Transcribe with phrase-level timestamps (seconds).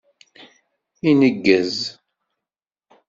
[1.09, 1.77] Ineggez.